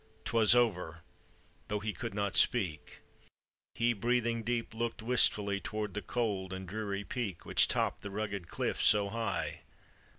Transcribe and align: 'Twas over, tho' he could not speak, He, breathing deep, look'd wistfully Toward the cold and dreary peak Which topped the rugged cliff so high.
'Twas 0.25 0.55
over, 0.55 1.03
tho' 1.67 1.77
he 1.77 1.93
could 1.93 2.15
not 2.15 2.35
speak, 2.35 3.03
He, 3.75 3.93
breathing 3.93 4.41
deep, 4.41 4.73
look'd 4.73 5.03
wistfully 5.03 5.59
Toward 5.61 5.93
the 5.93 6.01
cold 6.01 6.51
and 6.53 6.67
dreary 6.67 7.03
peak 7.03 7.45
Which 7.45 7.67
topped 7.67 8.01
the 8.01 8.09
rugged 8.09 8.47
cliff 8.47 8.81
so 8.81 9.09
high. 9.09 9.61